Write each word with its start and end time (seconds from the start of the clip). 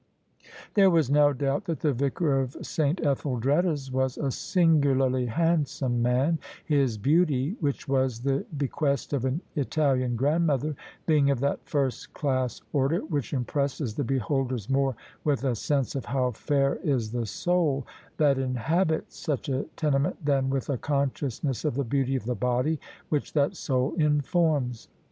There 0.73 0.89
was 0.89 1.11
no 1.11 1.31
doubt 1.31 1.65
that 1.65 1.81
the 1.81 1.93
Vicar 1.93 2.39
of 2.41 2.55
S. 2.55 2.79
Etheldreda's 2.79 3.91
was 3.91 4.17
a 4.17 4.31
singularly 4.31 5.27
handsome 5.27 6.01
man: 6.01 6.39
his 6.65 6.97
beauty, 6.97 7.55
which 7.59 7.87
was 7.87 8.21
the 8.21 8.43
be 8.57 8.67
quest 8.67 9.13
of 9.13 9.25
an 9.25 9.41
Italian 9.55 10.15
grandmother, 10.15 10.75
being 11.05 11.29
of 11.29 11.39
that 11.41 11.59
first 11.69 12.11
dass 12.19 12.63
order 12.73 13.01
which 13.01 13.31
impresses 13.31 13.93
the 13.93 14.03
beholders 14.03 14.71
more 14.71 14.95
with 15.23 15.43
a 15.43 15.53
sense 15.53 15.93
of 15.93 16.05
how 16.05 16.31
fair 16.31 16.77
is 16.77 17.11
the 17.11 17.27
soul 17.27 17.85
that 18.17 18.39
inhabits 18.39 19.17
such 19.19 19.49
a 19.49 19.65
tenement 19.75 20.15
than 20.25 20.49
with 20.49 20.67
a 20.71 20.79
consciousness 20.79 21.63
of 21.63 21.75
the 21.75 21.83
beauty 21.83 22.15
of 22.15 22.25
the 22.25 22.33
body 22.33 22.79
which 23.09 23.33
that 23.33 23.55
soul 23.55 23.93
informs. 23.99 24.87